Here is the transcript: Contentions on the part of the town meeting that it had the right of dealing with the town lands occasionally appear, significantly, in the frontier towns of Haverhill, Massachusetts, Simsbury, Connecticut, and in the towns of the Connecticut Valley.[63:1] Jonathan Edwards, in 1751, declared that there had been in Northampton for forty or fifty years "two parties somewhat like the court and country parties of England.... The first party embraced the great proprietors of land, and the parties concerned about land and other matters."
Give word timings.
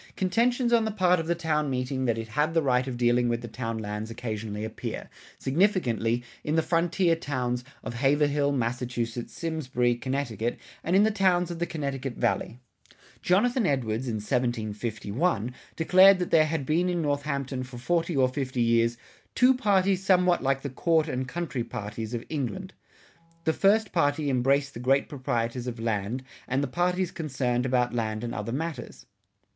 Contentions 0.15 0.73
on 0.73 0.83
the 0.83 0.89
part 0.89 1.19
of 1.19 1.27
the 1.27 1.35
town 1.35 1.69
meeting 1.69 2.05
that 2.05 2.17
it 2.17 2.29
had 2.29 2.55
the 2.55 2.61
right 2.63 2.87
of 2.87 2.97
dealing 2.97 3.29
with 3.29 3.43
the 3.43 3.47
town 3.47 3.77
lands 3.77 4.09
occasionally 4.09 4.63
appear, 4.65 5.11
significantly, 5.37 6.23
in 6.43 6.55
the 6.55 6.63
frontier 6.63 7.15
towns 7.15 7.63
of 7.83 7.93
Haverhill, 7.93 8.51
Massachusetts, 8.51 9.31
Simsbury, 9.31 9.93
Connecticut, 9.93 10.57
and 10.83 10.95
in 10.95 11.03
the 11.03 11.11
towns 11.11 11.51
of 11.51 11.59
the 11.59 11.67
Connecticut 11.67 12.15
Valley.[63:1] 12.15 13.21
Jonathan 13.21 13.67
Edwards, 13.67 14.07
in 14.07 14.15
1751, 14.15 15.53
declared 15.75 16.17
that 16.17 16.31
there 16.31 16.47
had 16.47 16.65
been 16.65 16.89
in 16.89 17.03
Northampton 17.03 17.61
for 17.63 17.77
forty 17.77 18.17
or 18.17 18.27
fifty 18.27 18.63
years 18.63 18.97
"two 19.35 19.53
parties 19.53 20.03
somewhat 20.03 20.41
like 20.41 20.63
the 20.63 20.69
court 20.71 21.07
and 21.07 21.27
country 21.27 21.63
parties 21.63 22.15
of 22.15 22.23
England.... 22.27 22.73
The 23.43 23.53
first 23.53 23.91
party 23.91 24.31
embraced 24.31 24.73
the 24.73 24.79
great 24.79 25.07
proprietors 25.07 25.67
of 25.67 25.79
land, 25.79 26.23
and 26.47 26.63
the 26.63 26.67
parties 26.67 27.11
concerned 27.11 27.67
about 27.67 27.93
land 27.93 28.23
and 28.23 28.33
other 28.33 28.51
matters." 28.51 29.05